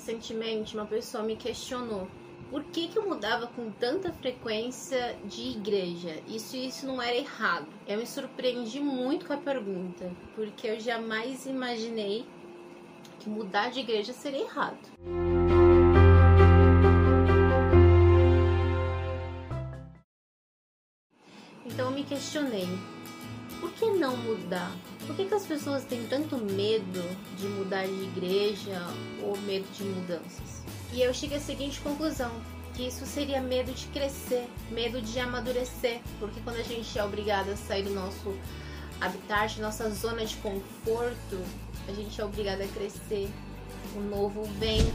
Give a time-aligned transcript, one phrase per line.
[0.00, 2.08] recentemente uma pessoa me questionou
[2.50, 6.20] por que, que eu mudava com tanta frequência de igreja?
[6.26, 7.68] Isso isso não era errado.
[7.86, 12.26] Eu me surpreendi muito com a pergunta, porque eu jamais imaginei
[13.20, 14.80] que mudar de igreja seria errado.
[21.64, 22.66] Então eu me questionei,
[23.60, 24.74] por que não mudar?
[25.06, 27.02] Por que, que as pessoas têm tanto medo
[27.36, 28.80] de mudar de igreja
[29.22, 30.62] ou medo de mudanças?
[30.92, 32.32] E eu cheguei à seguinte conclusão:
[32.74, 37.50] que isso seria medo de crescer, medo de amadurecer, porque quando a gente é obrigado
[37.50, 38.34] a sair do nosso
[39.00, 41.38] habitat, nossa zona de conforto,
[41.88, 43.28] a gente é obrigado a crescer.
[43.94, 44.92] O novo vem,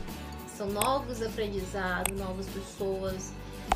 [0.56, 3.32] são novos aprendizados, novas pessoas,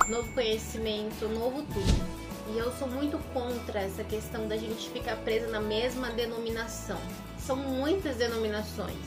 [0.08, 2.18] novo conhecimento, novo tudo.
[2.52, 6.99] E eu sou muito contra essa questão da gente ficar presa na mesma denominação.
[7.38, 8.97] São muitas denominações.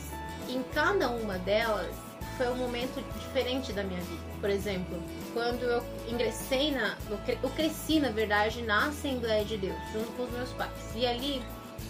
[0.49, 1.95] Em cada uma delas
[2.37, 4.23] foi um momento diferente da minha vida.
[4.41, 5.03] Por exemplo,
[5.35, 6.97] quando eu ingressei na.
[7.43, 10.73] Eu cresci, na verdade, na Assembleia de Deus, junto com os meus pais.
[10.95, 11.43] E ali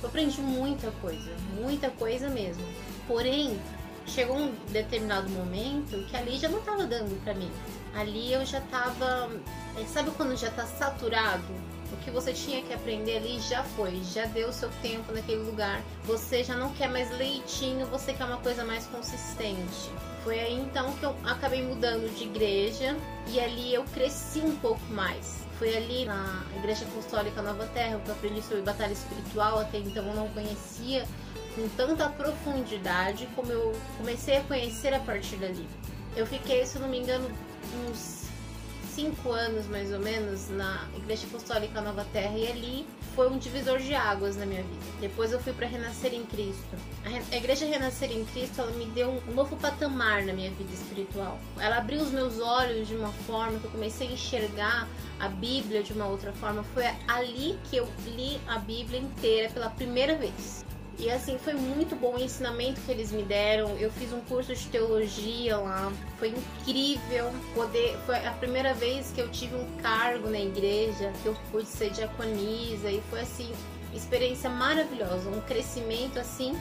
[0.03, 2.65] eu aprendi muita coisa, muita coisa mesmo.
[3.07, 3.61] Porém,
[4.07, 7.51] chegou um determinado momento que ali já não estava dando para mim.
[7.95, 9.31] Ali eu já estava.
[9.77, 11.45] Eh, sabe quando já está saturado?
[11.93, 15.43] O que você tinha que aprender ali já foi, já deu o seu tempo naquele
[15.43, 15.83] lugar.
[16.05, 19.91] Você já não quer mais leitinho, você quer uma coisa mais consistente.
[20.25, 22.97] Foi aí então que eu acabei mudando de igreja
[23.29, 25.43] e ali eu cresci um pouco mais.
[25.59, 30.05] Foi ali na Igreja Apostólica Nova Terra que eu aprendi sobre batalha espiritual, até então
[30.07, 31.07] eu não conhecia
[31.55, 35.67] com tanta profundidade como eu comecei a conhecer a partir dali.
[36.17, 37.31] Eu fiquei, se não me engano,
[37.87, 38.23] uns
[38.95, 43.79] cinco anos mais ou menos na Igreja Apostólica Nova Terra e ali foi um divisor
[43.79, 44.85] de águas na minha vida.
[45.01, 46.77] Depois eu fui para Renascer em Cristo.
[47.05, 51.39] A Igreja Renascer em Cristo ela me deu um novo patamar na minha vida espiritual.
[51.59, 54.89] Ela abriu os meus olhos de uma forma que eu comecei a enxergar
[55.19, 56.63] a Bíblia de uma outra forma.
[56.75, 60.65] Foi ali que eu li a Bíblia inteira pela primeira vez.
[61.03, 63.77] E assim, foi muito bom o ensinamento que eles me deram.
[63.77, 65.93] Eu fiz um curso de teologia lá.
[66.17, 67.99] Foi incrível poder.
[68.07, 71.91] Foi a primeira vez que eu tive um cargo na igreja, que eu pude ser
[71.91, 72.89] diaconisa.
[72.89, 73.53] E foi assim,
[73.93, 75.29] experiência maravilhosa.
[75.29, 76.57] Um crescimento assim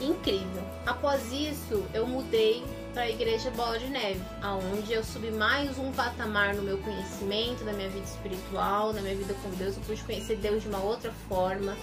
[0.00, 0.62] incrível.
[0.86, 2.64] Após isso, eu mudei
[2.94, 7.64] para a igreja Bola de Neve, aonde eu subi mais um patamar no meu conhecimento,
[7.64, 9.76] na minha vida espiritual, na minha vida com Deus.
[9.76, 11.76] Eu pude conhecer Deus de uma outra forma.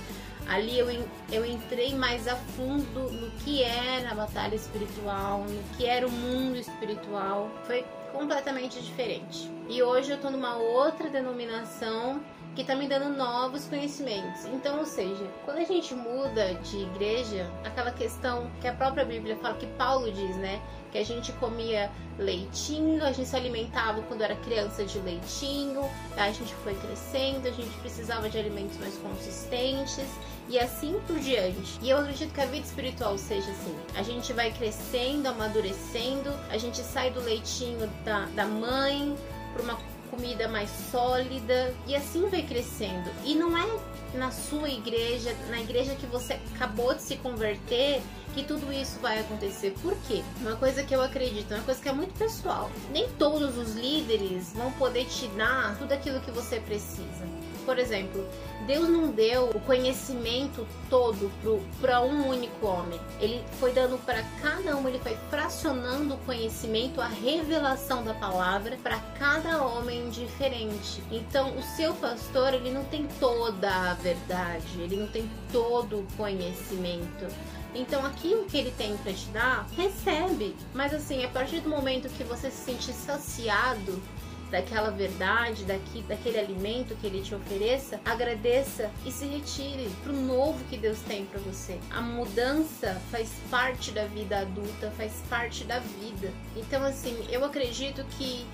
[0.47, 0.87] Ali eu,
[1.31, 6.11] eu entrei mais a fundo no que era a batalha espiritual, no que era o
[6.11, 7.49] mundo espiritual.
[7.65, 9.49] Foi completamente diferente.
[9.69, 12.21] E hoje eu tô numa outra denominação
[12.55, 14.45] que tá me dando novos conhecimentos.
[14.45, 19.37] Então, ou seja, quando a gente muda de igreja, aquela questão que a própria Bíblia
[19.37, 20.61] fala, que Paulo diz, né?
[20.91, 21.89] Que a gente comia
[22.19, 25.81] leitinho, a gente se alimentava quando era criança de leitinho,
[26.17, 30.05] a gente foi crescendo, a gente precisava de alimentos mais consistentes
[30.49, 31.79] e assim por diante.
[31.81, 33.75] E eu acredito que a vida espiritual seja assim.
[33.95, 39.15] A gente vai crescendo, amadurecendo, a gente sai do leitinho da, da mãe
[39.53, 39.77] para uma
[40.11, 43.09] comida mais sólida e assim vai crescendo.
[43.25, 43.65] E não é
[44.13, 48.01] na sua igreja, na igreja que você acabou de se converter,
[48.33, 49.73] que tudo isso vai acontecer.
[49.81, 50.21] Por quê?
[50.41, 52.69] Uma coisa que eu acredito, uma coisa que é muito pessoal.
[52.91, 57.25] Nem todos os líderes vão poder te dar tudo aquilo que você precisa.
[57.71, 58.27] Por exemplo,
[58.67, 61.31] Deus não deu o conhecimento todo
[61.79, 62.99] para um único homem.
[63.21, 68.77] Ele foi dando para cada um, ele foi fracionando o conhecimento, a revelação da palavra
[68.83, 71.01] para cada homem diferente.
[71.09, 76.07] Então, o seu pastor, ele não tem toda a verdade, ele não tem todo o
[76.17, 77.25] conhecimento.
[77.73, 80.57] Então, aquilo que ele tem para te dar, recebe.
[80.73, 84.01] Mas assim, a partir do momento que você se sentir saciado,
[84.51, 90.15] daquela verdade, daqui, daquele alimento que ele te ofereça, agradeça e se retire para o
[90.15, 91.79] novo que Deus tem para você.
[91.89, 96.31] A mudança faz parte da vida adulta, faz parte da vida.
[96.55, 98.45] Então, assim, eu acredito que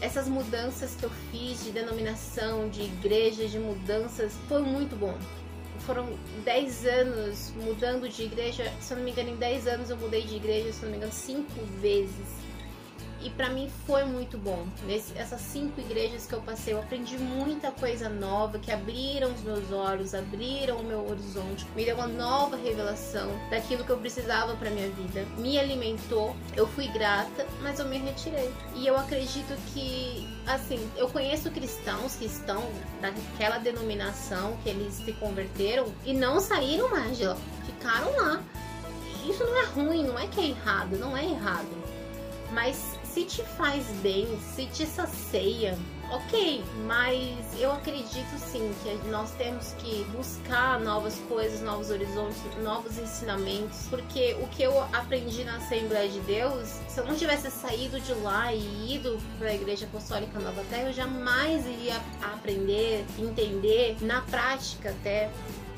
[0.00, 5.16] essas mudanças que eu fiz de denominação, de igreja, de mudanças, foi muito bom
[5.80, 6.08] foram
[6.44, 8.70] 10 anos mudando de igreja.
[8.80, 10.90] Se eu não me engano, em 10 anos eu mudei de igreja, se eu não
[10.90, 12.47] me engano, 5 vezes
[13.22, 14.66] e para mim foi muito bom.
[14.86, 19.42] Nesse, essas cinco igrejas que eu passei, eu aprendi muita coisa nova que abriram os
[19.42, 24.54] meus olhos, abriram o meu horizonte, me deu uma nova revelação daquilo que eu precisava
[24.56, 25.24] para minha vida.
[25.38, 28.52] Me alimentou, eu fui grata, mas eu me retirei.
[28.74, 32.62] E eu acredito que, assim, eu conheço cristãos que estão
[33.00, 37.36] naquela denominação que eles se converteram e não saíram mais de lá,
[37.66, 38.42] ficaram lá.
[39.28, 41.68] Isso não é ruim, não é que é errado, não é errado
[42.50, 45.76] Mas se te faz bem, se te sacia,
[46.08, 52.96] ok, mas eu acredito sim que nós temos que buscar novas coisas, novos horizontes, novos
[52.96, 57.98] ensinamentos, porque o que eu aprendi na Assembleia de Deus, se eu não tivesse saído
[57.98, 63.96] de lá e ido para a Igreja Apostólica Nova Terra, eu jamais iria aprender, entender
[64.00, 65.28] na prática até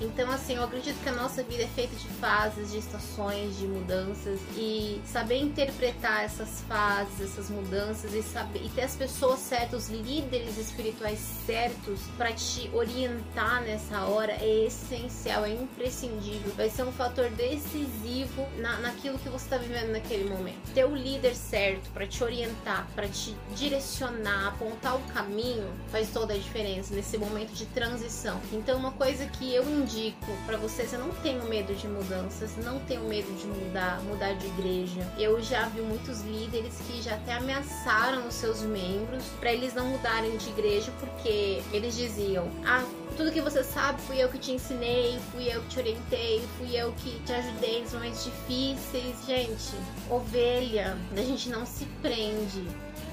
[0.01, 3.67] então, assim, eu acredito que a nossa vida é feita de fases, de estações, de
[3.67, 9.85] mudanças e saber interpretar essas fases, essas mudanças e saber e ter as pessoas certas,
[9.85, 16.53] os líderes espirituais certos para te orientar nessa hora é essencial, é imprescindível.
[16.57, 20.73] Vai ser um fator decisivo na, naquilo que você está vivendo naquele momento.
[20.73, 26.33] Ter o líder certo para te orientar, para te direcionar, apontar o caminho, faz toda
[26.33, 28.41] a diferença nesse momento de transição.
[28.53, 32.57] Então, uma coisa que eu indico indico para vocês, eu não tenho medo de mudanças,
[32.65, 35.07] não tenho medo de mudar, mudar de igreja.
[35.19, 39.87] Eu já vi muitos líderes que já até ameaçaram os seus membros para eles não
[39.87, 42.85] mudarem de igreja porque eles diziam: "Ah,
[43.17, 46.77] tudo que você sabe fui eu que te ensinei, fui eu que te orientei, fui
[46.77, 49.27] eu que te ajudei nos momentos difíceis".
[49.27, 49.75] Gente,
[50.09, 52.65] ovelha, a gente não se prende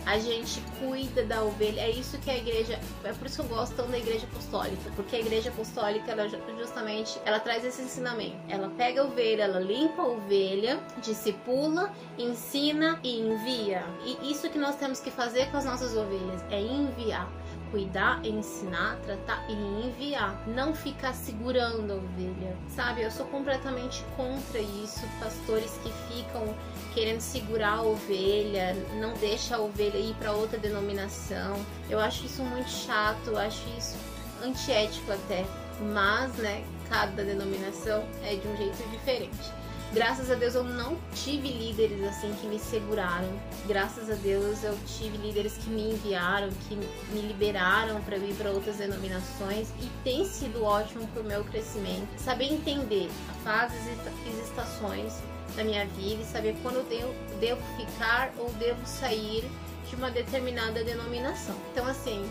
[0.07, 1.81] a gente cuida da ovelha.
[1.81, 4.89] É isso que a igreja, é por isso que eu gosto tanto da igreja apostólica,
[4.95, 8.37] porque a igreja apostólica ela justamente ela traz esse ensinamento.
[8.47, 13.83] Ela pega a ovelha, ela limpa a ovelha, discipula, ensina e envia.
[14.05, 17.29] E isso que nós temos que fazer com as nossas ovelhas é enviar
[17.71, 20.47] cuidar, ensinar, tratar e enviar.
[20.47, 23.01] Não ficar segurando a ovelha, sabe?
[23.01, 25.05] Eu sou completamente contra isso.
[25.19, 26.53] Pastores que ficam
[26.93, 31.55] querendo segurar a ovelha, não deixa a ovelha ir para outra denominação.
[31.89, 33.95] Eu acho isso muito chato, eu acho isso
[34.43, 35.45] antiético até.
[35.93, 39.51] Mas, né, cada denominação é de um jeito diferente.
[39.93, 43.29] Graças a Deus eu não tive líderes assim que me seguraram.
[43.65, 48.51] Graças a Deus eu tive líderes que me enviaram, que me liberaram para ir para
[48.51, 52.07] outras denominações e tem sido ótimo para o meu crescimento.
[52.17, 53.09] Saber entender
[53.45, 55.13] fases e estações
[55.55, 59.49] da minha vida e saber quando eu devo, devo ficar ou devo sair
[59.89, 61.55] de uma determinada denominação.
[61.71, 62.29] Então assim,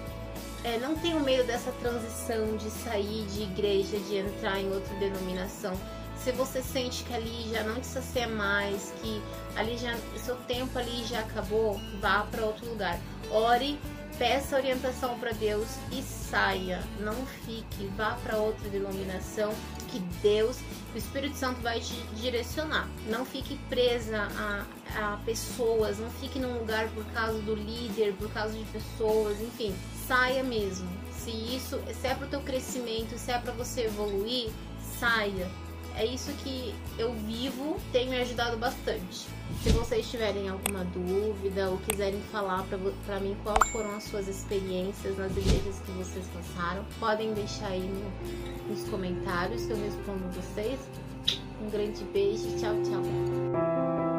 [0.65, 5.77] é, não tenho medo dessa transição de sair de igreja, de entrar em outra denominação
[6.27, 9.23] se você sente que ali já não te sacia mais, que
[9.55, 12.99] ali já seu tempo ali já acabou, vá para outro lugar.
[13.31, 13.79] Ore,
[14.19, 16.83] peça orientação para Deus e saia.
[17.01, 17.15] Não
[17.45, 19.53] fique, vá para outra denominação
[19.89, 20.59] que Deus,
[20.95, 22.89] o Espírito Santo vai te direcionar.
[23.09, 24.65] Não fique presa a,
[24.97, 29.75] a pessoas, não fique num lugar por causa do líder, por causa de pessoas, enfim,
[30.07, 30.89] saia mesmo.
[31.13, 34.51] Se isso, se é para o teu crescimento, se é para você evoluir,
[34.99, 35.49] saia
[35.97, 39.27] é isso que eu vivo, tem me ajudado bastante.
[39.63, 42.65] Se vocês tiverem alguma dúvida ou quiserem falar
[43.07, 47.81] para mim qual foram as suas experiências nas igrejas que vocês passaram, podem deixar aí
[47.81, 50.79] no, nos comentários que eu respondo vocês.
[51.63, 54.16] Um grande beijo, tchau, tchau.